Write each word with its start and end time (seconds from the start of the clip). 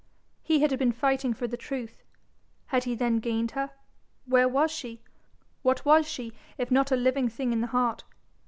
He 0.41 0.61
had 0.63 0.79
been 0.79 0.91
fighting 0.91 1.31
for 1.31 1.45
the 1.47 1.55
truth: 1.55 2.01
had 2.65 2.85
he 2.85 2.95
then 2.95 3.19
gained 3.19 3.51
her? 3.51 3.69
where 4.25 4.47
was 4.49 4.71
she? 4.71 5.03
what 5.61 5.85
was 5.85 6.07
she 6.09 6.33
if 6.57 6.71
not 6.71 6.91
a 6.91 6.95
living 6.95 7.29
thing 7.29 7.53
in 7.53 7.61
the 7.61 7.67
heart? 7.67 8.03